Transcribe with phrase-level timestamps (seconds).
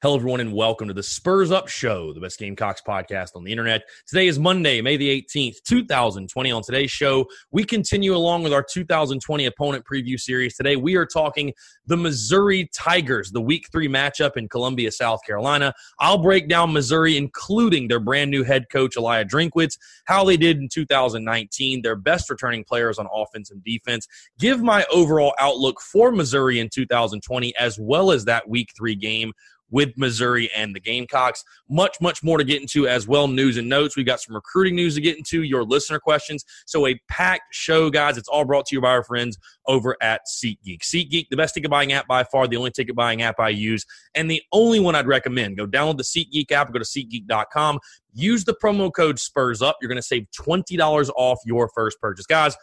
[0.00, 3.50] Hello, everyone, and welcome to the Spurs Up Show, the best Gamecocks podcast on the
[3.50, 3.82] internet.
[4.06, 6.52] Today is Monday, May the 18th, 2020.
[6.52, 10.56] On today's show, we continue along with our 2020 opponent preview series.
[10.56, 11.52] Today, we are talking
[11.86, 15.74] the Missouri Tigers, the week three matchup in Columbia, South Carolina.
[15.98, 20.58] I'll break down Missouri, including their brand new head coach, Eliah Drinkwitz, how they did
[20.58, 24.06] in 2019, their best returning players on offense and defense,
[24.38, 29.32] give my overall outlook for Missouri in 2020, as well as that week three game
[29.70, 31.44] with Missouri and the Gamecocks.
[31.68, 33.28] Much, much more to get into as well.
[33.28, 33.96] News and notes.
[33.96, 36.44] We've got some recruiting news to get into, your listener questions.
[36.66, 38.16] So, a packed show, guys.
[38.16, 40.80] It's all brought to you by our friends over at SeatGeek.
[40.80, 43.84] SeatGeek, the best ticket buying app by far, the only ticket buying app I use,
[44.14, 45.56] and the only one I'd recommend.
[45.56, 47.78] Go download the SeatGeek app, go to SeatGeek.com,
[48.14, 49.76] use the promo code SPURS UP.
[49.80, 52.26] You're going to save $20 off your first purchase.
[52.26, 52.56] Guys,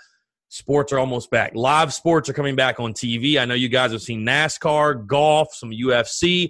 [0.50, 1.54] sports are almost back.
[1.56, 3.38] Live sports are coming back on TV.
[3.38, 6.50] I know you guys have seen NASCAR, golf, some UFC.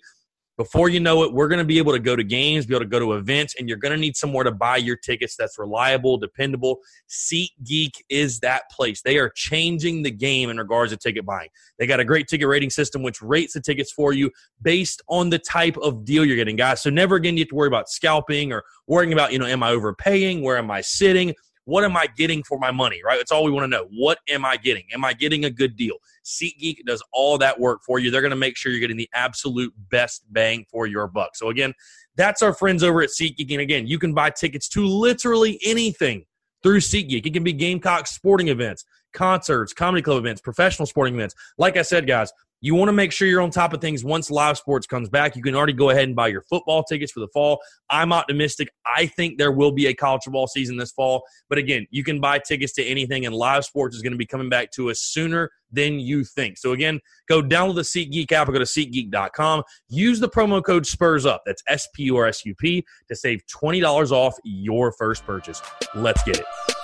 [0.58, 2.86] Before you know it, we're going to be able to go to games, be able
[2.86, 5.60] to go to events, and you're going to need somewhere to buy your tickets that's
[5.60, 6.80] reliable, dependable.
[7.10, 9.02] SeatGeek is that place.
[9.02, 11.50] They are changing the game in regards to ticket buying.
[11.78, 15.30] They got a great ticket rating system which rates the tickets for you based on
[15.30, 16.82] the type of deal you're getting, guys.
[16.82, 19.62] So never again you have to worry about scalping or worrying about, you know, am
[19.62, 20.42] I overpaying?
[20.42, 21.36] Where am I sitting?
[21.66, 23.20] What am I getting for my money, right?
[23.20, 23.88] It's all we want to know.
[23.92, 24.86] What am I getting?
[24.94, 25.96] Am I getting a good deal?
[26.24, 28.10] SeatGeek does all that work for you.
[28.10, 31.36] They're going to make sure you're getting the absolute best bang for your buck.
[31.36, 31.74] So, again,
[32.16, 33.52] that's our friends over at SeatGeek.
[33.52, 36.26] And again, you can buy tickets to literally anything
[36.64, 37.26] through SeatGeek.
[37.26, 41.36] It can be Gamecock sporting events, concerts, comedy club events, professional sporting events.
[41.58, 42.32] Like I said, guys,
[42.62, 45.36] you want to make sure you're on top of things once live sports comes back.
[45.36, 47.60] You can already go ahead and buy your football tickets for the fall.
[47.90, 48.70] I'm optimistic.
[48.86, 51.24] I think there will be a college football season this fall.
[51.50, 54.26] But again, you can buy tickets to anything, and live sports is going to be
[54.26, 56.58] coming back to us sooner than you think.
[56.58, 59.64] So again, go download the SeatGeek app or go to SeatGeek.com.
[59.90, 61.42] Use the promo code SPURS UP.
[61.46, 65.62] That's S P U R S U P to save $20 off your first purchase.
[65.94, 66.75] Let's get it.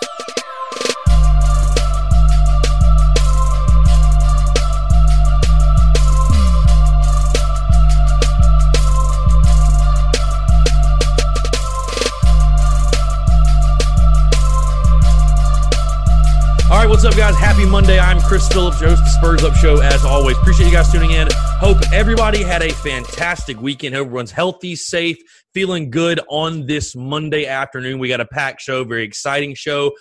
[17.03, 17.35] What's up, guys?
[17.35, 17.99] Happy Monday.
[17.99, 20.37] I'm Chris Phillips, host Spurs Up Show, as always.
[20.37, 21.27] Appreciate you guys tuning in.
[21.59, 23.95] Hope everybody had a fantastic weekend.
[23.95, 25.17] Everyone's healthy, safe,
[25.51, 27.97] feeling good on this Monday afternoon.
[27.97, 29.93] We got a packed show, very exciting show.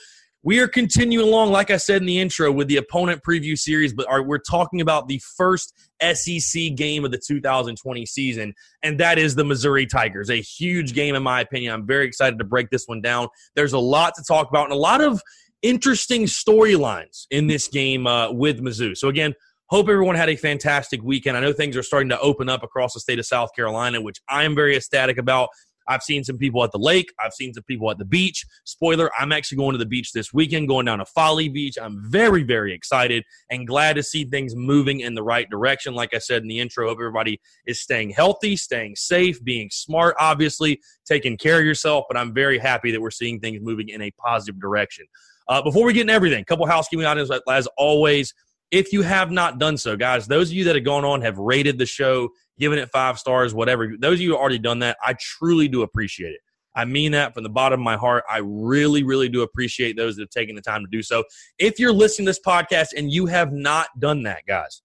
[0.43, 3.94] We are continuing along, like I said in the intro, with the opponent preview series,
[3.94, 5.72] but we're talking about the first
[6.03, 8.53] SEC game of the 2020 season,
[8.83, 10.28] and that is the Missouri Tigers.
[10.28, 11.72] A huge game, in my opinion.
[11.72, 13.28] I'm very excited to break this one down.
[13.55, 15.22] There's a lot to talk about and a lot of
[15.62, 18.97] interesting storylines in this game uh, with Mizzou.
[18.97, 19.34] So again,
[19.66, 21.37] hope everyone had a fantastic weekend.
[21.37, 24.21] I know things are starting to open up across the state of South Carolina, which
[24.28, 25.48] I am very ecstatic about.
[25.88, 27.12] I've seen some people at the lake.
[27.19, 28.44] I've seen some people at the beach.
[28.65, 31.77] Spoiler, I'm actually going to the beach this weekend, going down to Folly Beach.
[31.80, 35.95] I'm very, very excited and glad to see things moving in the right direction.
[35.95, 40.15] Like I said in the intro, hope everybody is staying healthy, staying safe, being smart,
[40.21, 42.04] obviously, taking care of yourself.
[42.09, 45.06] But I'm very happy that we're seeing things moving in a positive direction.
[45.51, 48.33] Uh, before we get into everything, couple housekeeping items as always.
[48.71, 51.37] If you have not done so, guys, those of you that have gone on have
[51.39, 52.29] rated the show,
[52.61, 53.97] given it five stars, whatever.
[53.99, 56.41] Those of you who already done that, I truly do appreciate it.
[56.77, 58.23] I mean that from the bottom of my heart.
[58.31, 61.25] I really, really do appreciate those that have taken the time to do so.
[61.59, 64.83] If you're listening to this podcast and you have not done that, guys,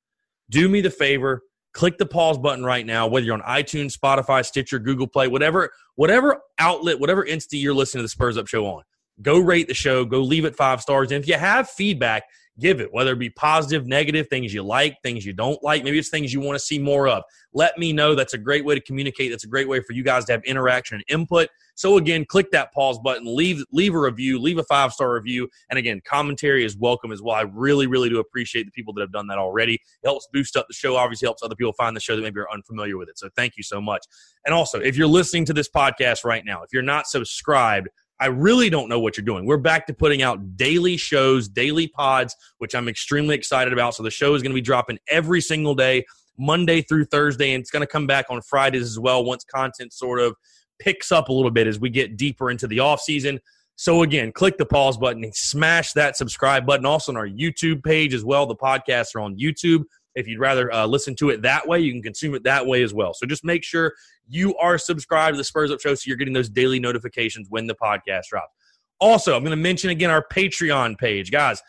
[0.49, 1.43] do me the favor,
[1.75, 5.69] click the pause button right now, whether you're on iTunes, Spotify, Stitcher, Google Play, whatever,
[5.93, 8.81] whatever outlet, whatever entity you're listening to the Spurs Up Show on
[9.21, 11.11] go rate the show, go leave it five stars.
[11.11, 12.23] And if you have feedback,
[12.59, 15.83] give it, whether it be positive, negative, things you like, things you don't like.
[15.83, 17.23] Maybe it's things you want to see more of.
[17.53, 18.15] Let me know.
[18.15, 19.31] That's a great way to communicate.
[19.31, 21.49] That's a great way for you guys to have interaction and input.
[21.75, 25.49] So again, click that pause button, leave leave a review, leave a five star review,
[25.69, 27.35] and again, commentary is welcome as well.
[27.35, 29.75] I really, really do appreciate the people that have done that already.
[29.75, 30.95] It helps boost up the show.
[30.95, 33.19] Obviously, helps other people find the show that maybe are unfamiliar with it.
[33.19, 34.05] So thank you so much.
[34.45, 37.89] And also, if you're listening to this podcast right now, if you're not subscribed
[38.19, 39.45] I really don't know what you're doing.
[39.45, 43.95] We're back to putting out daily shows, daily pods, which I'm extremely excited about.
[43.95, 46.05] So the show is going to be dropping every single day,
[46.37, 49.91] Monday through Thursday, and it's going to come back on Fridays as well once content
[49.91, 50.35] sort of
[50.79, 53.39] picks up a little bit as we get deeper into the off season.
[53.75, 56.85] So again, click the pause button and smash that subscribe button.
[56.85, 58.45] Also on our YouTube page as well.
[58.45, 59.83] The podcasts are on YouTube.
[60.15, 62.83] If you'd rather uh, listen to it that way, you can consume it that way
[62.83, 63.13] as well.
[63.13, 63.93] So just make sure
[64.27, 67.67] you are subscribed to the Spurs Up Show so you're getting those daily notifications when
[67.67, 68.53] the podcast drops.
[68.99, 71.31] Also, I'm going to mention again our Patreon page.
[71.31, 71.61] Guys,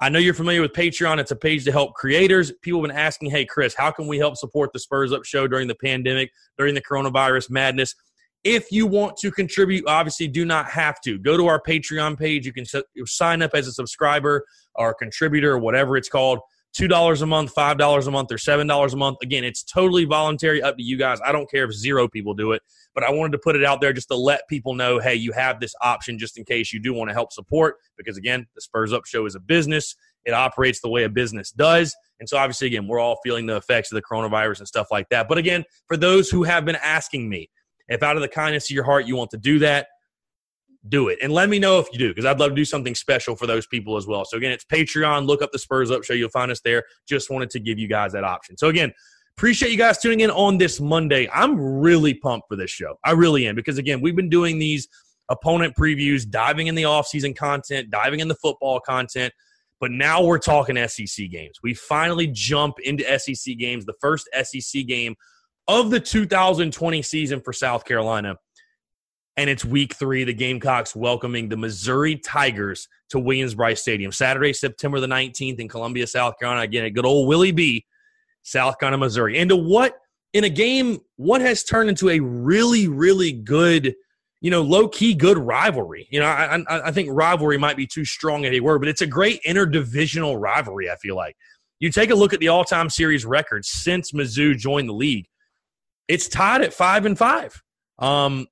[0.00, 1.18] I know you're familiar with Patreon.
[1.18, 2.52] It's a page to help creators.
[2.62, 5.46] People have been asking, hey, Chris, how can we help support the Spurs Up Show
[5.46, 7.94] during the pandemic, during the coronavirus madness?
[8.42, 11.18] If you want to contribute, obviously do not have to.
[11.18, 12.46] Go to our Patreon page.
[12.46, 12.64] You can
[13.04, 14.46] sign up as a subscriber
[14.76, 16.38] or contributor or whatever it's called.
[16.78, 19.18] $2 a month, $5 a month, or $7 a month.
[19.22, 21.18] Again, it's totally voluntary, up to you guys.
[21.24, 22.62] I don't care if zero people do it,
[22.94, 25.32] but I wanted to put it out there just to let people know hey, you
[25.32, 27.76] have this option just in case you do want to help support.
[27.96, 31.50] Because again, the Spurs Up Show is a business, it operates the way a business
[31.50, 31.94] does.
[32.20, 35.08] And so, obviously, again, we're all feeling the effects of the coronavirus and stuff like
[35.08, 35.28] that.
[35.28, 37.48] But again, for those who have been asking me,
[37.88, 39.88] if out of the kindness of your heart you want to do that,
[40.88, 41.18] do it.
[41.22, 43.46] And let me know if you do, because I'd love to do something special for
[43.46, 44.24] those people as well.
[44.24, 45.26] So again, it's Patreon.
[45.26, 46.14] Look up the Spurs Up Show.
[46.14, 46.84] You'll find us there.
[47.06, 48.56] Just wanted to give you guys that option.
[48.56, 48.92] So again,
[49.36, 51.28] appreciate you guys tuning in on this Monday.
[51.32, 52.98] I'm really pumped for this show.
[53.04, 54.88] I really am, because again, we've been doing these
[55.28, 59.32] opponent previews, diving in the offseason content, diving in the football content.
[59.80, 61.56] But now we're talking SEC games.
[61.62, 65.14] We finally jump into SEC games, the first SEC game
[65.68, 68.36] of the 2020 season for South Carolina
[69.36, 70.24] and it's week three.
[70.24, 76.06] The Gamecocks welcoming the Missouri Tigers to Williams-Brice Stadium Saturday, September the 19th in Columbia,
[76.06, 76.62] South Carolina.
[76.62, 77.84] Again, a good old Willie B,
[78.42, 79.38] South Carolina, Missouri.
[79.38, 79.94] And to what,
[80.32, 83.94] in a game, what has turned into a really, really good,
[84.40, 86.06] you know, low key good rivalry.
[86.10, 89.02] You know, I, I, I think rivalry might be too strong a word, but it's
[89.02, 91.36] a great interdivisional rivalry, I feel like.
[91.78, 95.26] You take a look at the all time series records since Mizzou joined the league,
[96.08, 97.62] it's tied at five and five.
[97.98, 98.46] Um,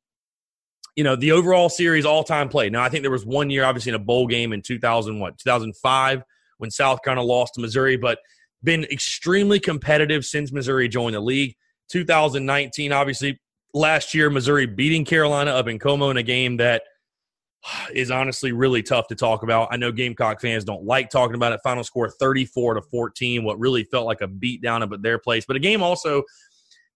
[0.98, 2.68] you know, the overall series all time play.
[2.70, 5.38] Now, I think there was one year, obviously, in a bowl game in 2000, what,
[5.38, 6.24] 2005,
[6.56, 8.18] when South Carolina lost to Missouri, but
[8.64, 11.54] been extremely competitive since Missouri joined the league.
[11.92, 13.40] 2019, obviously,
[13.72, 16.82] last year, Missouri beating Carolina up in Como in a game that
[17.94, 19.68] is honestly really tough to talk about.
[19.70, 21.60] I know Gamecock fans don't like talking about it.
[21.62, 25.44] Final score 34 to 14, what really felt like a beatdown up at their place.
[25.46, 26.24] But a game also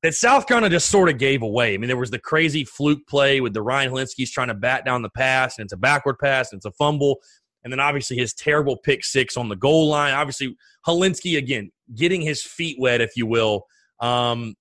[0.03, 1.75] that South Carolina just sort of gave away.
[1.75, 4.85] I mean, there was the crazy fluke play with the Ryan Hilinski's trying to bat
[4.85, 7.21] down the pass, and it's a backward pass, and it's a fumble.
[7.65, 10.15] And then obviously his terrible pick six on the goal line.
[10.15, 10.57] Obviously,
[10.87, 13.67] Hilinski, again, getting his feet wet, if you will,
[14.01, 14.55] um,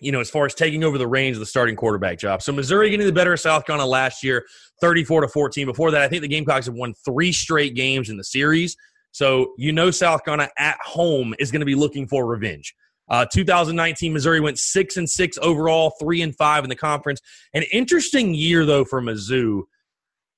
[0.00, 2.40] you know, as far as taking over the reins of the starting quarterback job.
[2.40, 4.44] So Missouri getting the better of South Carolina last year,
[4.80, 5.66] 34 to 14.
[5.66, 8.76] Before that, I think the Gamecocks have won three straight games in the series.
[9.10, 12.74] So you know South Carolina at home is going to be looking for revenge.
[13.08, 17.20] Uh, 2019, Missouri went six and six overall, three and five in the conference.
[17.52, 19.62] An interesting year though for Mizzou,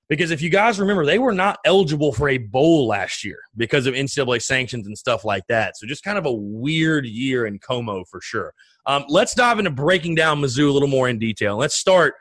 [0.09, 3.87] because if you guys remember, they were not eligible for a bowl last year because
[3.87, 5.77] of NCAA sanctions and stuff like that.
[5.77, 8.53] So just kind of a weird year in Como for sure.
[8.87, 11.57] Um, let's dive into breaking down Mizzou a little more in detail.
[11.57, 12.15] Let's start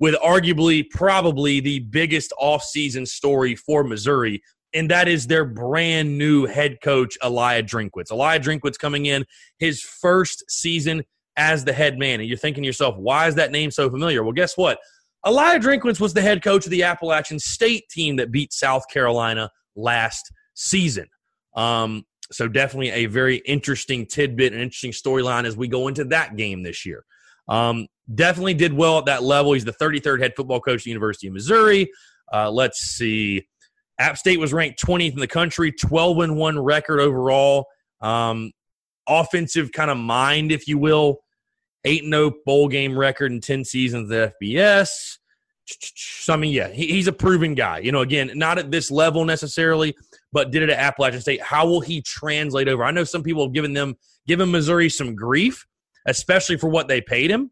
[0.00, 4.42] with arguably, probably the biggest offseason story for Missouri,
[4.78, 8.10] and that is their brand new head coach, Eliah Drinkwitz.
[8.10, 9.24] Eliah Drinkwitz coming in
[9.58, 11.02] his first season
[11.36, 12.20] as the head man.
[12.20, 14.22] And you're thinking to yourself, why is that name so familiar?
[14.22, 14.78] Well, guess what?
[15.26, 19.50] Eliah Drinkwitz was the head coach of the Appalachian State team that beat South Carolina
[19.74, 21.08] last season.
[21.56, 26.36] Um, so definitely a very interesting tidbit, and interesting storyline as we go into that
[26.36, 27.04] game this year.
[27.48, 29.54] Um, definitely did well at that level.
[29.54, 31.90] He's the 33rd head football coach at the University of Missouri.
[32.32, 33.46] Uh, let's see.
[33.98, 37.66] App State was ranked 20th in the country, 12 and 1 record overall.
[38.00, 38.52] Um,
[39.08, 41.20] offensive kind of mind, if you will.
[41.84, 45.18] 8 0 bowl game record in 10 seasons at FBS.
[45.66, 47.78] So, I mean, yeah, he, he's a proven guy.
[47.78, 49.94] You know, again, not at this level necessarily,
[50.32, 51.42] but did it at Appalachian State.
[51.42, 52.84] How will he translate over?
[52.84, 55.66] I know some people have given them, given Missouri some grief,
[56.06, 57.50] especially for what they paid him.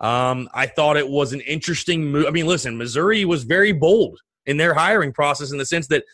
[0.00, 2.26] Um, I thought it was an interesting move.
[2.26, 6.04] I mean, listen, Missouri was very bold in their hiring process in the sense that,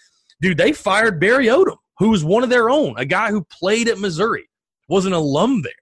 [0.42, 3.88] dude, they fired Barry Odom, who was one of their own, a guy who played
[3.88, 4.44] at Missouri,
[4.88, 5.72] was an alum there,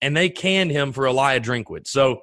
[0.00, 1.88] and they canned him for Elijah Drinkwitz.
[1.88, 2.22] So,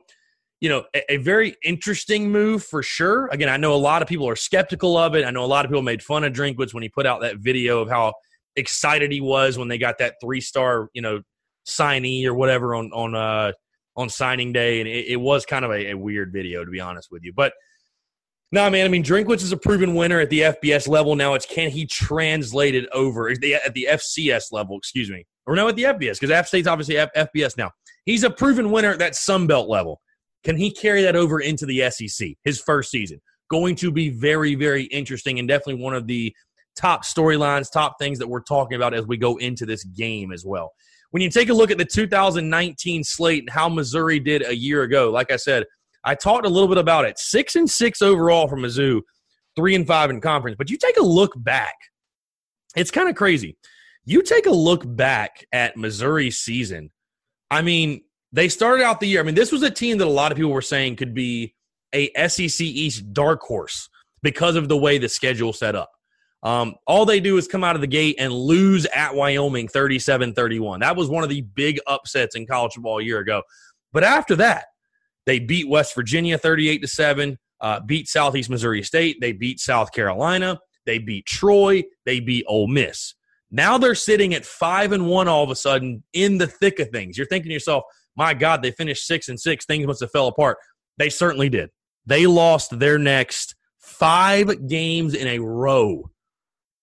[0.60, 3.28] you know, a, a, very interesting move for sure.
[3.32, 5.24] Again, I know a lot of people are skeptical of it.
[5.24, 7.38] I know a lot of people made fun of Drinkwitz when he put out that
[7.38, 8.14] video of how
[8.58, 11.22] excited he was when they got that three star, you know,
[11.66, 13.52] signee or whatever on on uh
[13.96, 16.80] on signing day, and it, it was kind of a, a, weird video to be
[16.80, 17.34] honest with you.
[17.34, 17.54] But
[18.52, 21.16] no, nah, man, I mean, Drinkwitz is a proven winner at the FBS level.
[21.16, 24.78] Now it's can he translate it over at the, FCS level?
[24.78, 27.72] Excuse me, or no, at the FBS because App State's obviously F, FBS now.
[28.06, 30.02] He's a proven winner at that Sun Belt level.
[30.44, 32.30] Can he carry that over into the SEC?
[32.44, 36.34] His first season going to be very, very interesting and definitely one of the
[36.76, 40.46] top storylines, top things that we're talking about as we go into this game as
[40.46, 40.72] well
[41.12, 44.84] when you take a look at the 2019 slate and how Missouri did a year
[44.84, 45.66] ago, like I said,
[46.04, 47.20] I talked a little bit about it.
[47.20, 49.02] Six and six overall from Mizzou,
[49.56, 50.56] three and five in conference.
[50.58, 51.76] But you take a look back,
[52.76, 53.58] it's kind of crazy.
[54.06, 56.90] You take a look back at Missouri's season.
[57.52, 58.02] I mean,
[58.32, 59.20] they started out the year.
[59.20, 61.56] I mean, this was a team that a lot of people were saying could be
[61.94, 63.90] a SEC East dark horse
[64.22, 65.92] because of the way the schedule set up.
[66.42, 70.34] Um, all they do is come out of the gate and lose at Wyoming 37
[70.34, 70.80] 31.
[70.80, 73.42] That was one of the big upsets in college football a year ago.
[73.92, 74.66] But after that,
[75.26, 79.92] they beat West Virginia 38 to 7, uh, beat Southeast Missouri State, they beat South
[79.92, 83.14] Carolina, they beat Troy, they beat Ole Miss.
[83.52, 86.90] Now they're sitting at 5 and 1 all of a sudden in the thick of
[86.90, 87.18] things.
[87.18, 87.84] You're thinking to yourself,
[88.16, 89.66] my God, they finished 6 and 6.
[89.66, 90.58] Things must have fell apart.
[90.98, 91.70] They certainly did.
[92.06, 96.10] They lost their next five games in a row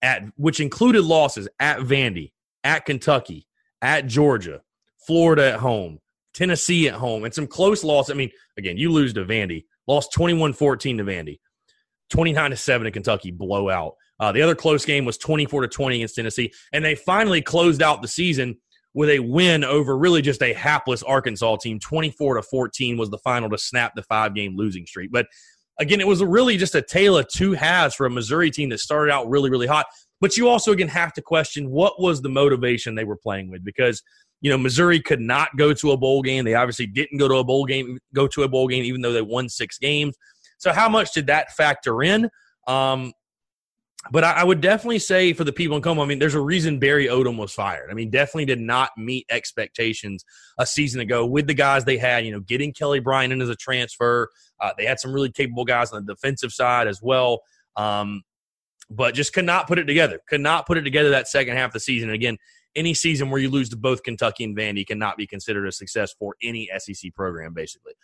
[0.03, 2.33] at which included losses at Vandy,
[2.65, 3.47] at Kentucky,
[3.83, 4.61] at Georgia,
[5.07, 5.99] Florida at home,
[6.37, 8.11] Tennessee at home, and some close losses.
[8.11, 11.41] I mean, again, you lose to Vandy, lost 21-14 to Vandy,
[12.11, 13.95] 29 to 7 to Kentucky blowout.
[14.21, 17.83] Uh, the other close game was 24 to 20 against Tennessee, and they finally closed
[17.83, 18.57] out the season
[18.95, 21.79] with a win over really just a hapless Arkansas team.
[21.79, 25.11] 24 to 14 was the final to snap the five game losing streak.
[25.13, 25.27] But
[25.79, 28.81] again, it was really just a tale of two halves for a Missouri team that
[28.81, 29.87] started out really, really hot.
[30.21, 33.63] But you also again have to question what was the motivation they were playing with
[33.65, 34.03] because
[34.41, 36.45] you know Missouri could not go to a bowl game.
[36.45, 39.13] They obviously didn't go to a bowl game, go to a bowl game, even though
[39.13, 40.17] they won six games.
[40.59, 42.31] So how much did that factor in?
[42.67, 43.13] Um,
[44.11, 46.41] but I, I, would definitely say for the people in Como, I mean, there's a
[46.41, 47.91] reason Barry Odom was fired.
[47.91, 50.25] I mean, definitely did not meet expectations
[50.59, 52.25] a season ago with the guys they had.
[52.25, 54.31] You know, getting Kelly Bryant in as a transfer.
[54.61, 57.41] Uh, they had some really capable guys on the defensive side as well.
[57.77, 58.23] Um,
[58.89, 60.21] but just could not put it together.
[60.29, 62.09] Could not put it together that second half of the season.
[62.09, 62.39] And again,
[62.77, 66.15] any season where you lose to both Kentucky and Vandy cannot be considered a success
[66.19, 67.95] for any SEC program, basically.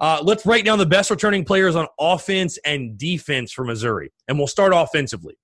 [0.00, 4.36] Uh, let's write down the best returning players on offense and defense for Missouri, and
[4.36, 5.36] we'll start offensively.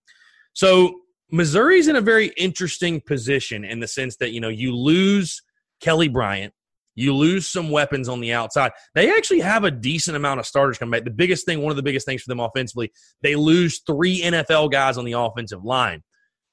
[0.55, 5.41] So Missouri's in a very interesting position in the sense that you know you lose
[5.81, 6.53] Kelly Bryant,
[6.97, 8.73] you lose some weapons on the outside.
[8.95, 11.05] They actually have a decent amount of starters coming back.
[11.05, 12.91] The biggest thing, one of the biggest things for them offensively,
[13.23, 16.03] they lose three NFL guys on the offensive line.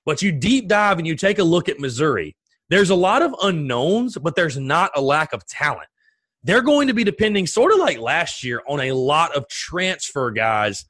[0.07, 2.33] But you deep dive and you take a look at Missouri.
[2.69, 5.89] There's a lot of unknowns, but there's not a lack of talent.
[6.43, 10.31] They're going to be depending, sort of like last year, on a lot of transfer
[10.31, 10.85] guys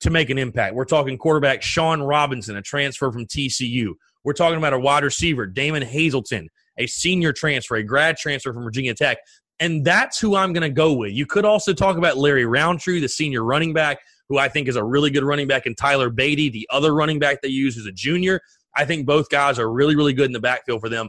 [0.00, 0.74] to make an impact.
[0.74, 3.94] We're talking quarterback Shawn Robinson, a transfer from TCU.
[4.22, 8.64] We're talking about a wide receiver, Damon Hazelton, a senior transfer, a grad transfer from
[8.64, 9.16] Virginia Tech.
[9.60, 11.12] And that's who I'm going to go with.
[11.12, 14.76] You could also talk about Larry Rountree, the senior running back, who I think is
[14.76, 17.86] a really good running back, and Tyler Badie, the other running back they use, who's
[17.86, 18.42] a junior.
[18.78, 21.08] I think both guys are really, really good in the backfield for them.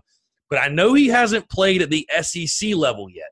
[0.49, 3.29] But I know he hasn't played at the SEC level yet.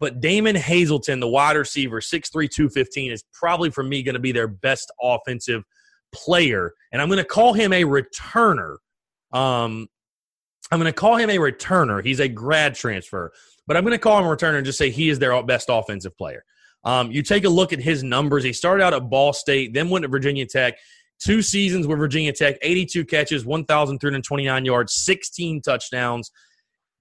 [0.00, 4.32] But Damon Hazelton, the wide receiver, 6'3, 215, is probably for me going to be
[4.32, 5.64] their best offensive
[6.14, 6.72] player.
[6.92, 8.76] And I'm going to call him a returner.
[9.32, 9.88] Um,
[10.70, 12.04] I'm going to call him a returner.
[12.04, 13.32] He's a grad transfer,
[13.66, 15.68] but I'm going to call him a returner and just say he is their best
[15.68, 16.44] offensive player.
[16.84, 18.44] Um, you take a look at his numbers.
[18.44, 20.74] He started out at Ball State, then went to Virginia Tech.
[21.20, 26.30] Two seasons with Virginia Tech, 82 catches, 1,329 yards, 16 touchdowns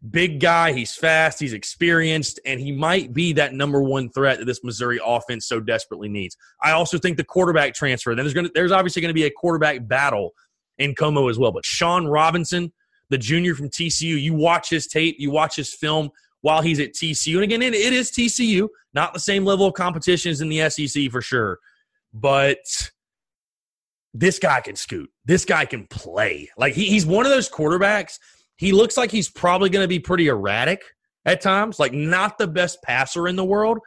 [0.09, 0.74] big guy.
[0.74, 1.39] He's fast.
[1.39, 5.59] He's experienced, and he might be that number one threat that this Missouri offense so
[5.59, 6.38] desperately needs.
[6.63, 8.15] I also think the quarterback transfer.
[8.15, 10.31] Then there's going there's obviously going to be a quarterback battle
[10.77, 11.51] in Como as well.
[11.51, 12.71] But Shawn Robinson,
[13.09, 16.09] the junior from TCU, you watch his tape, you watch his film
[16.41, 19.74] while he's at TCU, and again, it, it is TCU, not the same level of
[19.74, 21.59] competition as in the SEC for sure,
[22.13, 22.57] but.
[24.19, 25.09] This guy can scoot.
[25.25, 26.50] This guy can play.
[26.57, 28.17] Like he, he's one of those quarterbacks
[28.57, 30.81] he looks like he's probably going to be pretty erratic
[31.25, 33.79] at times, like not the best passer in the world,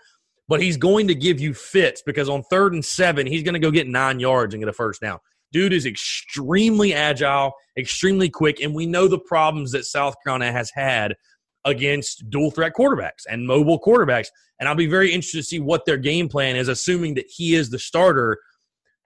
[0.49, 3.60] but he's going to give you fits because on third and seven, he's going to
[3.60, 5.18] go get nine yards and get a first down.
[5.52, 10.70] Dude is extremely agile, extremely quick, and we know the problems that South Carolina has
[10.72, 11.16] had
[11.64, 14.28] against dual threat quarterbacks and mobile quarterbacks.
[14.60, 17.54] And I'll be very interested to see what their game plan is, assuming that he
[17.54, 18.38] is the starter.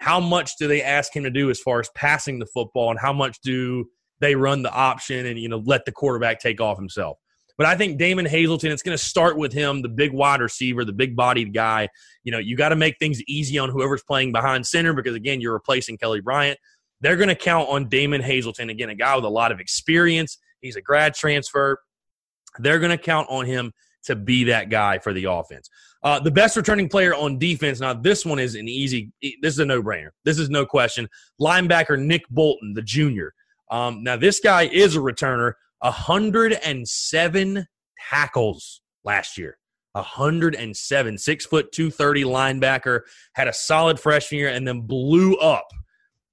[0.04, 3.00] How much do they ask him to do as far as passing the football, and
[3.00, 3.87] how much do
[4.20, 7.16] they run the option and you know let the quarterback take off himself?
[7.56, 10.84] But I think Damon Hazelton, it's going to start with him, the big wide receiver,
[10.84, 11.88] the big bodied guy.
[12.23, 15.40] You know, you got to make things easy on whoever's playing behind center because, again,
[15.40, 16.58] you're replacing Kelly Bryant.
[17.00, 20.37] They're going to count on Damon Hazelton, again, a guy with a lot of experience.
[20.61, 21.78] He's a grad transfer.
[22.58, 23.73] They're going to count on him
[24.04, 25.68] to be that guy for the offense.
[26.02, 27.80] Uh, the best returning player on defense.
[27.80, 29.11] Now, this one is an easy.
[29.20, 30.11] This is a no-brainer.
[30.25, 31.08] This is no question.
[31.40, 33.34] Linebacker Nick Bolton, the junior.
[33.70, 35.54] Um, now, this guy is a returner.
[35.80, 37.66] 107
[38.11, 39.58] tackles last year.
[39.92, 43.00] 107, six foot 230 linebacker,
[43.34, 45.68] had a solid freshman year and then blew up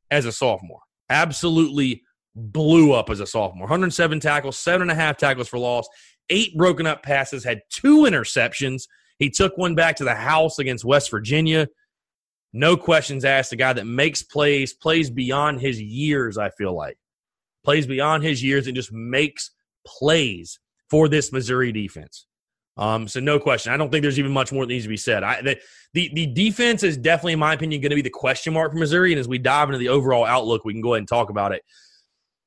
[0.09, 0.81] as a sophomore.
[1.09, 2.03] Absolutely
[2.35, 3.65] blew up as a sophomore.
[3.65, 5.87] 107 tackles, seven and a half tackles for loss,
[6.31, 8.87] eight broken up passes, had two interceptions.
[9.19, 11.67] He took one back to the house against West Virginia.
[12.53, 13.53] No questions asked.
[13.53, 16.97] A guy that makes plays, plays beyond his years, I feel like.
[17.63, 19.51] Plays beyond his years and just makes
[19.85, 20.59] plays
[20.89, 22.25] for this Missouri defense.
[22.77, 23.71] Um, so no question.
[23.71, 25.23] I don't think there's even much more that needs to be said.
[25.23, 25.59] I, the,
[25.93, 28.79] the the defense is definitely, in my opinion, going to be the question mark for
[28.79, 29.11] Missouri.
[29.11, 31.51] And as we dive into the overall outlook, we can go ahead and talk about
[31.51, 31.63] it.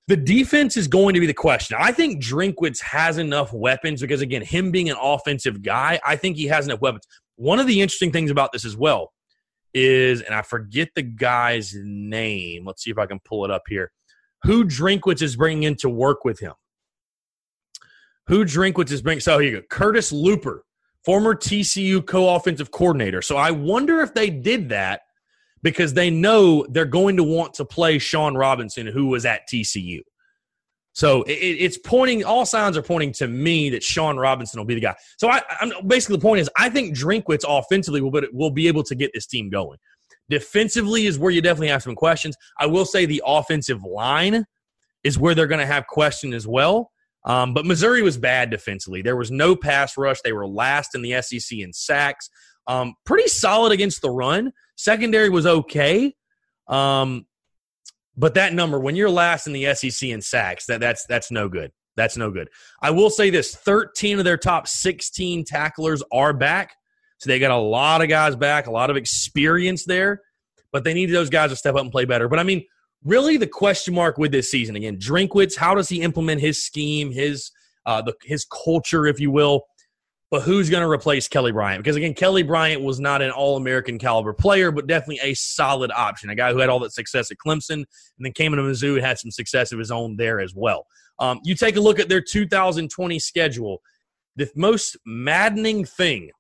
[0.06, 1.78] The defense is going to be the question.
[1.80, 6.36] I think Drinkwitz has enough weapons because, again, him being an offensive guy, I think
[6.36, 7.06] he has enough weapons.
[7.36, 9.12] One of the interesting things about this as well
[9.72, 12.66] is, and I forget the guy's name.
[12.66, 13.92] Let's see if I can pull it up here.
[14.42, 16.52] Who Drinkwitz is bringing in to work with him?
[18.26, 19.20] Who Drinkwitz is bringing?
[19.20, 19.66] So here you go.
[19.70, 20.60] Curtis Luper,
[21.02, 23.22] former TCU co-offensive coordinator.
[23.22, 25.00] So I wonder if they did that
[25.64, 30.02] because they know they're going to want to play Shawn Robinson, who was at TCU.
[30.92, 32.22] So it, it's pointing.
[32.22, 34.94] All signs are pointing to me that Shawn Robinson will be the guy.
[35.16, 38.84] So I, am basically the point is I think Drinkwitz offensively will, will be able
[38.84, 39.78] to get this team going.
[40.28, 42.36] Defensively is where you definitely have some questions.
[42.60, 44.44] I will say the offensive line
[45.02, 46.90] is where they're going to have question as well.
[47.24, 49.00] Um, but Missouri was bad defensively.
[49.00, 50.20] There was no pass rush.
[50.20, 52.28] They were last in the SEC in sacks.
[52.66, 54.52] Um, pretty solid against the run.
[54.76, 56.14] Secondary was okay.
[56.68, 57.26] Um,
[58.16, 61.48] but that number, when you're last in the SEC in sacks, that, that's that's no
[61.48, 61.72] good.
[61.96, 62.48] That's no good.
[62.82, 66.74] I will say this: 13 of their top 16 tacklers are back.
[67.18, 70.22] So they got a lot of guys back, a lot of experience there.
[70.72, 72.28] But they need those guys to step up and play better.
[72.28, 72.64] But I mean,
[73.04, 77.12] really the question mark with this season again drinkwitz how does he implement his scheme
[77.12, 77.50] his
[77.86, 79.62] uh, the, his culture if you will
[80.34, 81.84] but who's going to replace kelly bryant?
[81.84, 86.28] Because again kelly bryant was not an all-american caliber player but definitely a solid option
[86.28, 87.86] a guy who had all that success at clemson and
[88.18, 90.86] then came into mizzou and had some success of his own there as well.
[91.20, 93.80] Um, you take a look at their 2020 schedule.
[94.34, 96.32] The most maddening thing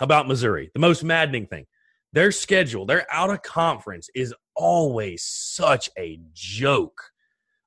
[0.00, 1.66] about missouri the most maddening thing
[2.12, 7.00] their schedule, their out of conference is always such a joke.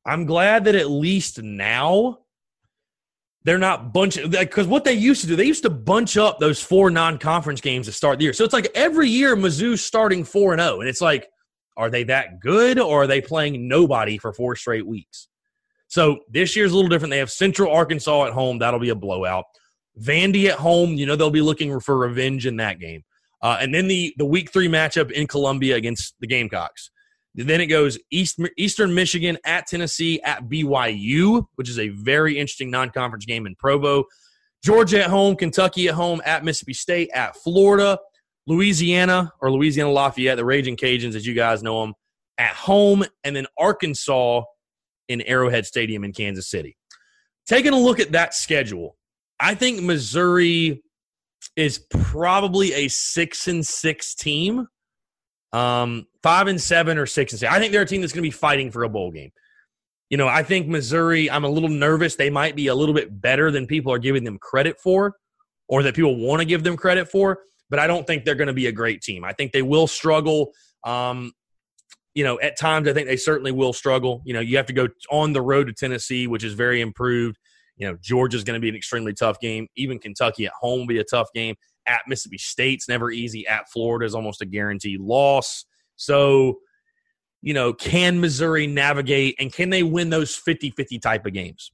[0.05, 2.19] I'm glad that at least now
[3.43, 6.61] they're not bunching because what they used to do, they used to bunch up those
[6.61, 8.33] four non-conference games to start the year.
[8.33, 11.27] So it's like every year Mizzou's starting four and zero, oh, and it's like,
[11.77, 15.27] are they that good, or are they playing nobody for four straight weeks?
[15.87, 17.11] So this year's a little different.
[17.11, 18.59] They have Central Arkansas at home.
[18.59, 19.45] That'll be a blowout.
[19.99, 20.93] Vandy at home.
[20.93, 23.03] You know they'll be looking for revenge in that game.
[23.41, 26.91] Uh, and then the the week three matchup in Columbia against the Gamecocks.
[27.33, 32.69] Then it goes East, Eastern Michigan at Tennessee at BYU, which is a very interesting
[32.69, 34.05] non-conference game in Provo.
[34.63, 37.97] Georgia at home, Kentucky at home, at Mississippi State, at Florida,
[38.47, 41.93] Louisiana or Louisiana Lafayette, the Raging Cajuns, as you guys know them,
[42.37, 44.43] at home, and then Arkansas
[45.07, 46.77] in Arrowhead Stadium in Kansas City.
[47.47, 48.97] Taking a look at that schedule,
[49.39, 50.83] I think Missouri
[51.55, 54.67] is probably a six and six team.
[55.53, 57.51] Um, five and seven or six and six.
[57.51, 59.31] I think they're a team that's going to be fighting for a bowl game.
[60.09, 62.15] You know, I think Missouri, I'm a little nervous.
[62.15, 65.15] They might be a little bit better than people are giving them credit for
[65.69, 68.47] or that people want to give them credit for, but I don't think they're going
[68.47, 69.23] to be a great team.
[69.23, 70.51] I think they will struggle.
[70.83, 71.31] Um,
[72.13, 74.21] you know, at times I think they certainly will struggle.
[74.25, 77.37] You know, you have to go on the road to Tennessee, which is very improved.
[77.77, 79.67] You know, Georgia's going to be an extremely tough game.
[79.77, 81.55] Even Kentucky at home will be a tough game.
[81.87, 83.47] At Mississippi State's never easy.
[83.47, 85.65] At Florida is almost a guaranteed loss.
[85.95, 86.59] So,
[87.41, 91.71] you know, can Missouri navigate and can they win those 50 50 type of games?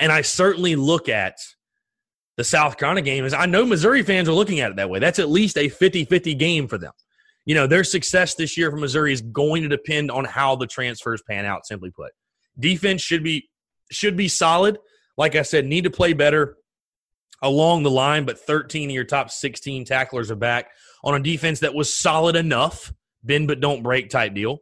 [0.00, 1.36] And I certainly look at
[2.36, 4.98] the South Carolina game is I know Missouri fans are looking at it that way.
[4.98, 6.92] That's at least a 50 50 game for them.
[7.44, 10.66] You know, their success this year for Missouri is going to depend on how the
[10.66, 12.12] transfers pan out, simply put.
[12.58, 13.48] Defense should be
[13.90, 14.78] should be solid.
[15.16, 16.56] Like I said, need to play better
[17.42, 20.70] along the line, but 13 of your top 16 tacklers are back
[21.04, 22.92] on a defense that was solid enough,
[23.24, 24.58] bend but don't break type deal.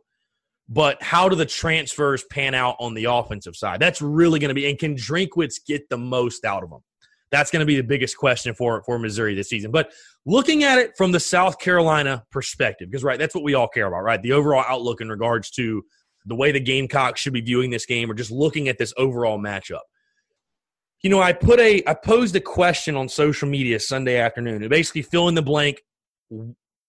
[0.68, 3.80] But how do the transfers pan out on the offensive side?
[3.80, 6.80] That's really going to be, and can Drinkwitz get the most out of them?
[7.32, 9.70] That's going to be the biggest question for, for Missouri this season.
[9.70, 9.92] But
[10.26, 13.86] looking at it from the South Carolina perspective, because, right, that's what we all care
[13.86, 14.22] about, right?
[14.22, 15.84] The overall outlook in regards to
[16.26, 19.38] the way the Gamecocks should be viewing this game or just looking at this overall
[19.38, 19.80] matchup.
[21.02, 24.62] You know, I put a I posed a question on social media Sunday afternoon.
[24.62, 25.82] It basically fill in the blank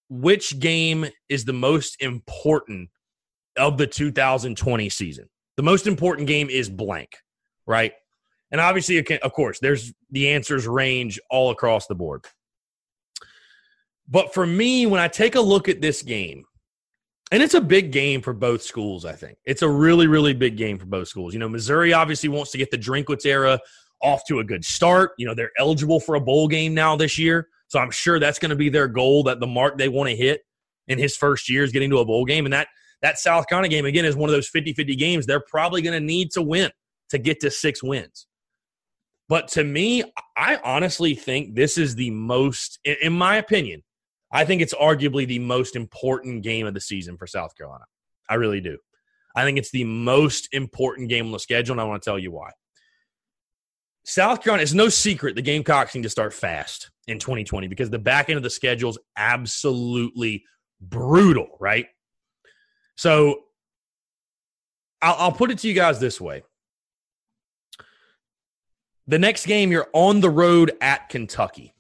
[0.10, 2.90] which game is the most important
[3.58, 5.30] of the 2020 season.
[5.56, 7.16] The most important game is blank,
[7.66, 7.94] right?
[8.52, 12.26] And obviously, of course, there's the answers range all across the board.
[14.10, 16.44] But for me, when I take a look at this game,
[17.32, 19.38] and it's a big game for both schools, I think.
[19.46, 21.34] It's a really, really big game for both schools.
[21.34, 23.58] You know, Missouri obviously wants to get the Drinkwitz era
[24.04, 25.12] off to a good start.
[25.18, 27.48] You know, they're eligible for a bowl game now this year.
[27.68, 30.16] So I'm sure that's going to be their goal, that the mark they want to
[30.16, 30.42] hit
[30.88, 32.46] in his first year is getting to a bowl game.
[32.46, 32.68] And that
[33.02, 36.06] that South Carolina game, again, is one of those 50-50 games they're probably going to
[36.06, 36.70] need to win
[37.10, 38.28] to get to six wins.
[39.28, 40.04] But to me,
[40.38, 43.84] I honestly think this is the most, in my opinion,
[44.32, 47.86] I think it's arguably the most important game of the season for South Carolina.
[48.30, 48.78] I really do.
[49.36, 52.20] I think it's the most important game on the schedule, and I want to tell
[52.20, 52.52] you why.
[54.04, 58.00] South Carolina, it's no secret the Gamecocks need to start fast in 2020 because the
[58.00, 60.44] back end of the schedule is absolutely
[60.80, 61.88] brutal, right?
[62.96, 63.44] So
[65.02, 66.44] I'll, I'll put it to you guys this way.
[69.08, 71.74] The next game, you're on the road at Kentucky.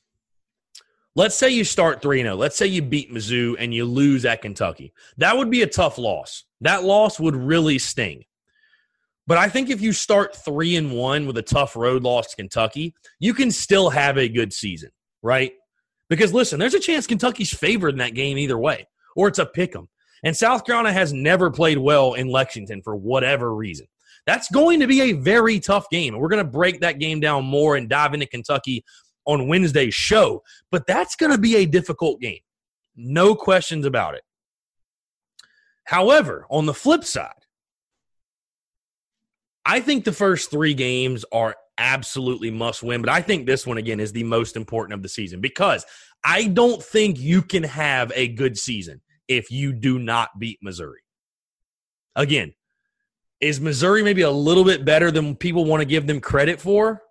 [1.15, 2.36] Let's say you start 3 0.
[2.36, 4.93] Let's say you beat Mizzou and you lose at Kentucky.
[5.17, 6.45] That would be a tough loss.
[6.62, 8.25] That loss would really sting.
[9.27, 12.36] But I think if you start 3 and 1 with a tough road loss to
[12.36, 14.89] Kentucky, you can still have a good season,
[15.21, 15.53] right?
[16.10, 19.45] Because listen, there's a chance Kentucky's favored in that game either way, or it's a
[19.45, 19.88] pick 'em.
[20.23, 23.88] And South Carolina has never played well in Lexington for whatever reason.
[24.25, 26.13] That's going to be a very tough game.
[26.13, 28.84] And we're going to break that game down more and dive into Kentucky
[29.25, 30.43] on Wednesday's show.
[30.69, 32.39] But that's going to be a difficult game.
[32.95, 34.23] No questions about it.
[35.86, 37.40] However, on the flip side,
[39.65, 43.78] I think the first three games are absolutely must win, but I think this one
[43.78, 45.86] again is the most important of the season because
[46.24, 51.02] I don't think you can have a good season if you do not beat Missouri.
[52.15, 52.54] Again,
[53.39, 57.02] is Missouri maybe a little bit better than people want to give them credit for?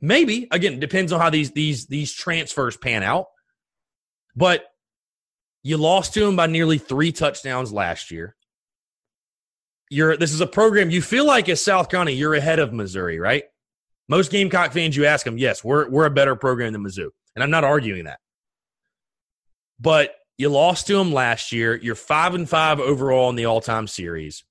[0.00, 0.48] Maybe.
[0.50, 3.26] Again, depends on how these these these transfers pan out.
[4.34, 4.64] But
[5.62, 8.36] you lost to them by nearly three touchdowns last year.
[9.90, 13.18] You're this is a program you feel like as South Carolina, you're ahead of Missouri,
[13.18, 13.44] right?
[14.08, 17.42] Most Gamecock fans, you ask them, yes, we're we're a better program than Mizzou, and
[17.42, 18.20] I'm not arguing that.
[19.80, 21.76] But you lost to them last year.
[21.76, 24.44] You're five and five overall in the all-time series.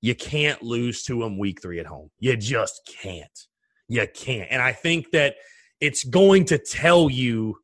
[0.00, 2.10] You can't lose to them week three at home.
[2.18, 3.46] You just can't
[3.90, 4.48] you can't.
[4.50, 5.34] And I think that
[5.80, 7.56] it's going to tell you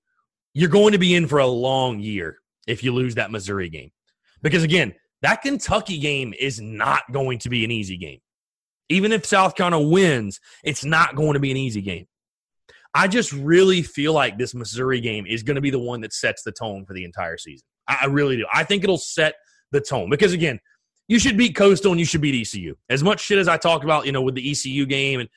[0.52, 3.92] you're going to be in for a long year if you lose that Missouri game.
[4.42, 8.20] Because again, that Kentucky game is not going to be an easy game.
[8.88, 12.07] Even if South Carolina wins, it's not going to be an easy game.
[12.94, 16.12] I just really feel like this Missouri game is going to be the one that
[16.12, 17.66] sets the tone for the entire season.
[17.88, 18.46] I really do.
[18.52, 19.35] I think it'll set
[19.72, 20.61] the tone because again,
[21.09, 22.74] you should beat Coastal and you should beat ECU.
[22.88, 25.29] As much shit as I talked about, you know, with the ECU game and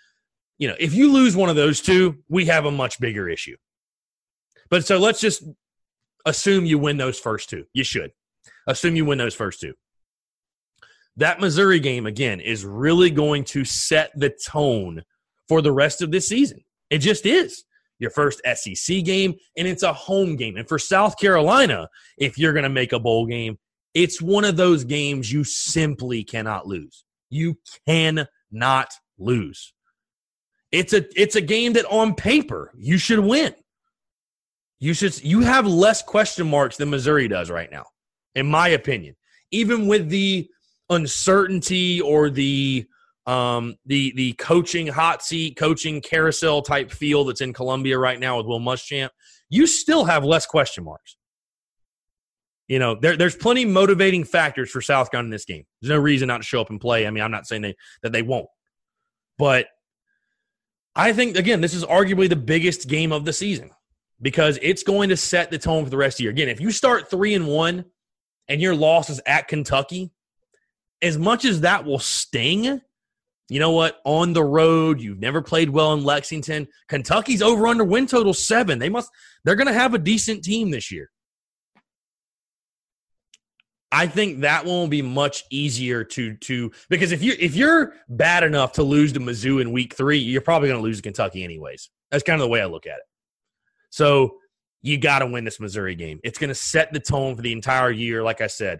[0.57, 3.55] you know, if you lose one of those two, we have a much bigger issue.
[4.69, 5.43] But so let's just
[6.25, 7.65] assume you win those first two.
[7.73, 8.11] You should
[8.71, 9.73] assume you win those first two.
[11.17, 15.03] That Missouri game, again, is really going to set the tone
[15.47, 16.63] for the rest of this season.
[16.89, 17.63] It just is.
[17.99, 20.55] Your first SEC game, and it's a home game.
[20.55, 23.57] And for South Carolina, if you're going to make a bowl game,
[23.93, 27.03] it's one of those games you simply cannot lose.
[27.29, 29.73] You cannot lose.
[30.71, 33.53] It's a it's a game that on paper you should win.
[34.79, 37.85] You should you have less question marks than Missouri does right now,
[38.35, 39.15] in my opinion.
[39.51, 40.49] Even with the
[40.89, 42.85] uncertainty or the
[43.25, 48.37] um, the the coaching hot seat, coaching carousel type feel that's in Columbia right now
[48.37, 49.09] with Will Muschamp,
[49.49, 51.15] you still have less question marks.
[52.67, 55.65] You know, there, there's plenty motivating factors for South Carolina in this game.
[55.81, 57.07] There's no reason not to show up and play.
[57.07, 58.47] I mean, I'm not saying they, that they won't,
[59.37, 59.67] but
[60.95, 63.71] I think again, this is arguably the biggest game of the season
[64.21, 66.31] because it's going to set the tone for the rest of the year.
[66.31, 67.85] Again, if you start three and one
[68.49, 70.11] and your loss is at Kentucky,
[71.01, 72.81] as much as that will sting,
[73.47, 73.99] you know what?
[74.03, 76.67] On the road, you've never played well in Lexington.
[76.87, 78.79] Kentucky's over under win total seven.
[78.79, 79.09] They must
[79.43, 81.09] they're gonna have a decent team this year.
[83.91, 87.95] I think that one will be much easier to to because if you if you're
[88.07, 91.43] bad enough to lose to Mizzou in week three, you're probably to lose to Kentucky
[91.43, 91.89] anyways.
[92.11, 93.05] That's kind of the way I look at it.
[93.89, 94.37] So
[94.81, 96.19] you got to win this Missouri game.
[96.23, 98.23] It's going to set the tone for the entire year.
[98.23, 98.79] Like I said,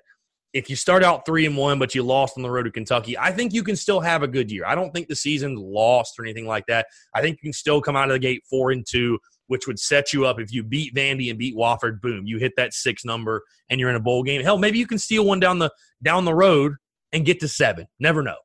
[0.54, 3.18] if you start out three and one, but you lost on the road to Kentucky,
[3.18, 4.66] I think you can still have a good year.
[4.66, 6.88] I don't think the season's lost or anything like that.
[7.14, 9.78] I think you can still come out of the gate four and two, which would
[9.78, 12.02] set you up if you beat Vandy and beat Wofford.
[12.02, 14.42] Boom, you hit that six number and you're in a bowl game.
[14.42, 16.76] Hell, maybe you can steal one down the down the road
[17.12, 17.88] and get to seven.
[18.00, 18.38] Never know.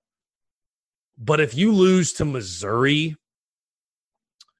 [1.16, 3.16] But if you lose to Missouri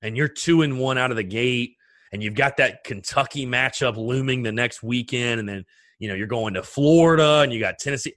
[0.00, 1.76] and you're two and one out of the gate,
[2.14, 5.64] and you've got that Kentucky matchup looming the next weekend, and then
[5.98, 8.14] you know you're going to Florida and you got Tennessee.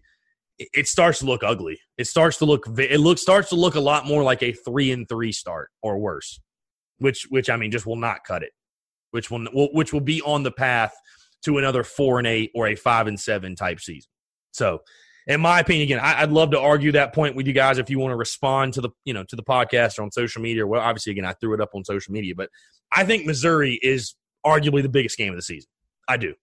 [0.60, 1.80] It, it starts to look ugly.
[1.98, 4.92] It starts to look it looks starts to look a lot more like a three
[4.92, 6.40] and three start or worse,
[7.00, 8.52] which which I mean just will not cut it.
[9.12, 10.94] Which will which will be on the path
[11.46, 14.12] to another four and eight or a five and seven type season.
[14.52, 14.82] So
[15.26, 17.90] in my opinion, again, I, would love to argue that point with you guys if
[17.90, 20.68] you want to respond to the you know to the podcast or on social media.
[20.68, 22.52] Well, obviously, again, I threw it up on social media, but
[22.94, 25.70] I think Missouri is arguably the biggest game of the season.
[26.08, 26.34] I do,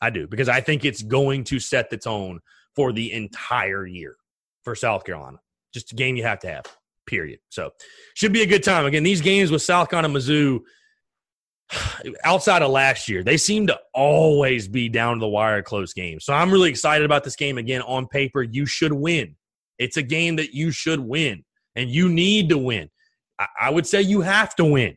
[0.00, 2.40] I do, because I think it's going to set the tone
[2.74, 4.16] for the entire year
[4.64, 5.38] for South Carolina.
[5.72, 6.64] Just a game you have to have.
[7.06, 7.40] Period.
[7.48, 7.70] So
[8.14, 8.86] should be a good time.
[8.86, 10.60] Again, these games with South Carolina, Mizzou
[12.24, 16.24] outside of last year, they seem to always be down to the wire close games.
[16.24, 17.58] So I'm really excited about this game.
[17.58, 19.36] Again, on paper, you should win.
[19.78, 22.90] It's a game that you should win, and you need to win.
[23.38, 24.96] I, I would say you have to win.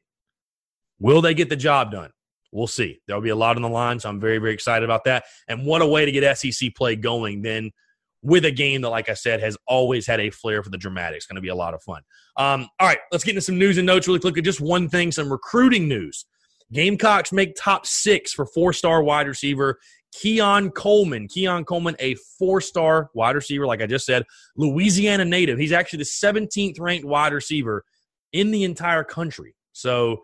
[1.04, 2.12] Will they get the job done?
[2.54, 3.02] We'll see.
[3.06, 5.26] There'll be a lot on the line, so I'm very, very excited about that.
[5.50, 7.72] And what a way to get SEC play going then
[8.22, 11.18] with a game that, like I said, has always had a flair for the dramatic.
[11.18, 12.04] It's going to be a lot of fun.
[12.38, 14.42] Um, all right, let's get into some news and notes really quickly.
[14.42, 16.26] Just one thing, some recruiting news.
[16.72, 19.80] Gamecocks make top six for four star wide receiver
[20.14, 21.28] Keon Coleman.
[21.28, 24.24] Keon Coleman, a four star wide receiver, like I just said,
[24.56, 25.60] Louisiana native.
[25.60, 27.84] He's actually the 17th ranked wide receiver
[28.32, 29.54] in the entire country.
[29.74, 30.22] So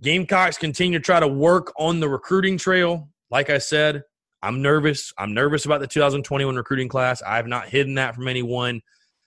[0.00, 3.08] Gamecocks continue to try to work on the recruiting trail.
[3.30, 4.02] Like I said,
[4.42, 5.12] I'm nervous.
[5.16, 7.22] I'm nervous about the 2021 recruiting class.
[7.22, 8.82] I have not hidden that from anyone.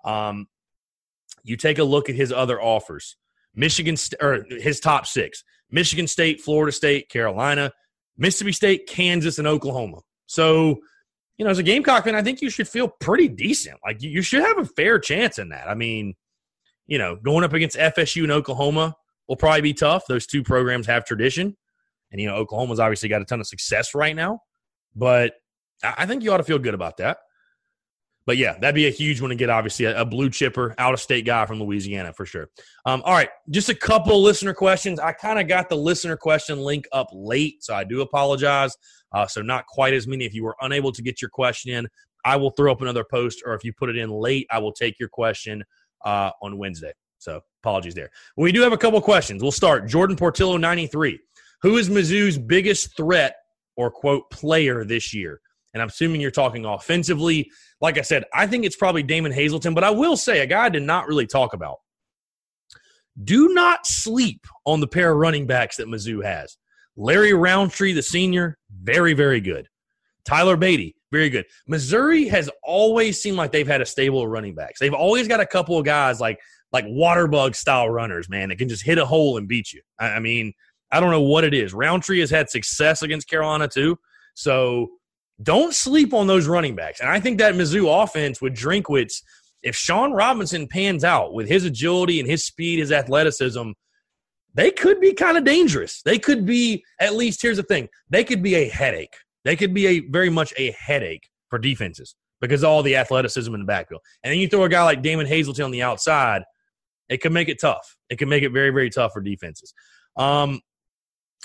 [0.05, 0.47] Um,
[1.43, 3.15] you take a look at his other offers.
[3.55, 7.71] Michigan or his top six: Michigan State, Florida State, Carolina,
[8.17, 10.01] Mississippi State, Kansas, and Oklahoma.
[10.27, 10.77] So,
[11.37, 13.79] you know, as a Gamecock fan, I think you should feel pretty decent.
[13.83, 15.67] Like you should have a fair chance in that.
[15.67, 16.13] I mean,
[16.85, 18.95] you know, going up against FSU and Oklahoma
[19.27, 20.03] will probably be tough.
[20.07, 21.55] Those two programs have tradition,
[22.11, 24.41] and you know, Oklahoma's obviously got a ton of success right now.
[24.95, 25.33] But
[25.83, 27.17] I think you ought to feel good about that.
[28.25, 29.49] But yeah, that'd be a huge one to get.
[29.49, 32.49] Obviously, a, blue chipper, out of state guy from Louisiana for sure.
[32.85, 34.99] Um, all right, just a couple listener questions.
[34.99, 38.75] I kind of got the listener question link up late, so I do apologize.
[39.13, 40.25] Uh, so not quite as many.
[40.25, 41.87] If you were unable to get your question in,
[42.25, 44.73] I will throw up another post, or if you put it in late, I will
[44.73, 45.63] take your question
[46.03, 46.91] uh, on Wednesday.
[47.19, 48.09] So apologies there.
[48.37, 49.41] We do have a couple questions.
[49.41, 49.89] We'll start.
[49.89, 51.19] Jordan Portillo, 93.
[51.63, 53.35] Who is Mizzou's biggest threat
[53.75, 55.41] or quote player this year?
[55.73, 57.51] And I'm assuming you're talking offensively.
[57.81, 60.65] Like I said, I think it's probably Damon Hazelton, but I will say a guy
[60.65, 61.77] I did not really talk about.
[63.21, 66.55] Do not sleep on the pair of running backs that Mizzou has.
[66.95, 69.67] Larry Rountree, the senior, very, very good.
[70.25, 71.45] Tyler Badie, very good.
[71.67, 74.79] Missouri has always seemed like they've had a stable of running backs.
[74.79, 76.39] They've always got a couple of guys like
[76.71, 79.81] like water bug style runners, man, that can just hit a hole and beat you.
[79.99, 80.53] I, I mean,
[80.91, 81.73] I don't know what it is.
[81.73, 83.97] Rountree has had success against Carolina too.
[84.35, 84.89] So
[85.43, 86.99] don't sleep on those running backs.
[86.99, 89.21] And I think that Mizzou offense with Drinkwitz,
[89.63, 93.71] if Shawn Robinson pans out with his agility and his speed, his athleticism,
[94.53, 96.01] they could be kind of dangerous.
[96.03, 99.15] They could be, at least, here's the thing they could be a headache.
[99.43, 103.61] They could be a very much a headache for defenses because all the athleticism in
[103.61, 104.01] the backfield.
[104.23, 106.43] And then you throw a guy like Damon Hazelton on the outside,
[107.09, 107.97] it can make it tough.
[108.09, 109.73] It can make it very, very tough for defenses.
[110.15, 110.61] Um,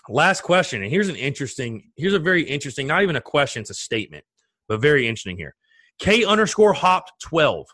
[0.09, 3.71] Last question, and here's an interesting, here's a very interesting, not even a question, it's
[3.71, 4.25] a statement,
[4.69, 5.55] but very interesting here.
[6.01, 7.67] K underscore hopped 12.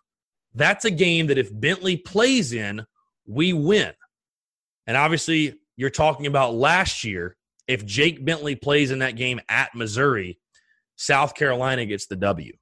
[0.54, 2.84] That's a game that if Bentley plays in,
[3.26, 3.92] we win.
[4.86, 7.36] And obviously, you're talking about last year.
[7.66, 10.38] If Jake Bentley plays in that game at Missouri,
[10.96, 12.52] South Carolina gets the W.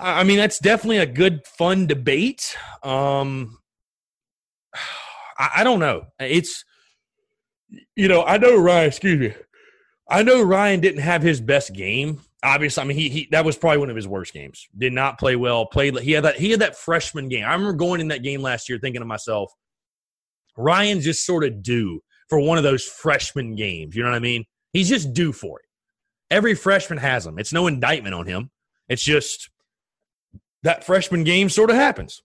[0.00, 2.56] I mean, that's definitely a good, fun debate.
[2.82, 3.58] Um,
[5.38, 6.06] I, I don't know.
[6.20, 6.64] It's
[7.96, 8.88] you know, I know Ryan.
[8.88, 9.34] Excuse me.
[10.08, 12.20] I know Ryan didn't have his best game.
[12.42, 14.66] Obviously, I mean he, he that was probably one of his worst games.
[14.76, 15.66] Did not play well.
[15.66, 17.44] Played he had that he had that freshman game.
[17.44, 19.52] I remember going in that game last year thinking to myself,
[20.56, 23.94] Ryan's just sort of due for one of those freshman games.
[23.94, 24.44] You know what I mean?
[24.72, 25.66] He's just due for it.
[26.30, 27.38] Every freshman has them.
[27.38, 28.50] It's no indictment on him.
[28.88, 29.50] It's just
[30.62, 32.22] that freshman game sort of happens.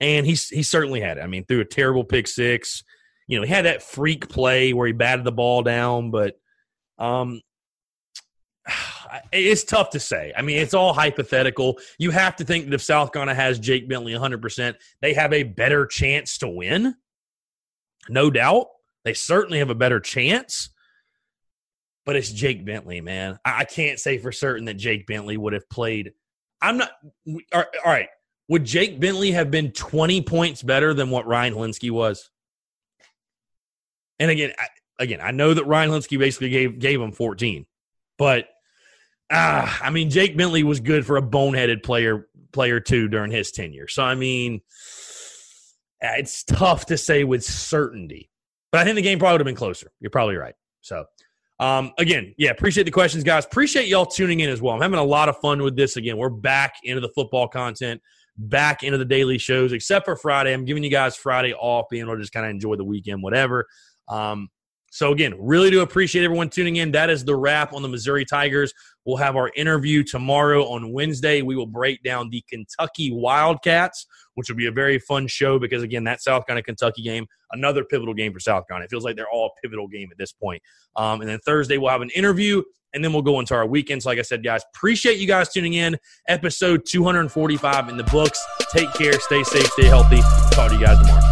[0.00, 1.22] And he's he certainly had it.
[1.22, 2.82] I mean, threw a terrible pick six.
[3.28, 6.34] You know, he had that freak play where he batted the ball down, but
[6.98, 7.40] um
[9.32, 10.32] it's tough to say.
[10.36, 11.78] I mean, it's all hypothetical.
[11.98, 15.42] You have to think that if South Carolina has Jake Bentley 100%, they have a
[15.42, 16.94] better chance to win.
[18.08, 18.66] No doubt.
[19.04, 20.70] They certainly have a better chance.
[22.04, 23.38] But it's Jake Bentley, man.
[23.44, 26.12] I can't say for certain that Jake Bentley would have played.
[26.62, 26.92] I'm not.
[27.52, 28.08] All right.
[28.48, 32.30] Would Jake Bentley have been 20 points better than what Ryan Hilinski was?
[34.18, 34.66] And again, I,
[34.98, 37.66] again, I know that Ryan Hilinski basically gave gave him 14,
[38.18, 38.48] but
[39.30, 43.50] ah, I mean, Jake Bentley was good for a boneheaded player player too during his
[43.50, 43.88] tenure.
[43.88, 44.60] So I mean,
[46.00, 48.30] it's tough to say with certainty.
[48.70, 49.92] But I think the game probably would have been closer.
[50.00, 50.54] You're probably right.
[50.80, 51.04] So,
[51.62, 53.44] um, again, yeah, appreciate the questions, guys.
[53.44, 54.74] Appreciate y'all tuning in as well.
[54.74, 55.96] I'm having a lot of fun with this.
[55.96, 58.00] Again, we're back into the football content,
[58.36, 60.52] back into the daily shows, except for Friday.
[60.52, 63.22] I'm giving you guys Friday off, being able to just kind of enjoy the weekend,
[63.22, 63.66] whatever.
[64.08, 64.48] Um,
[64.92, 66.92] so again, really do appreciate everyone tuning in.
[66.92, 68.74] That is the wrap on the Missouri Tigers.
[69.06, 71.40] We'll have our interview tomorrow on Wednesday.
[71.40, 75.82] We will break down the Kentucky Wildcats, which will be a very fun show because
[75.82, 78.84] again, that South Carolina Kentucky game, another pivotal game for South Carolina.
[78.84, 80.62] It feels like they're all a pivotal game at this point.
[80.94, 84.02] Um, and then Thursday we'll have an interview, and then we'll go into our weekend.
[84.02, 85.96] So, like I said, guys, appreciate you guys tuning in.
[86.28, 88.44] Episode 245 in the books.
[88.70, 90.20] Take care, stay safe, stay healthy.
[90.50, 91.31] Talk to you guys tomorrow.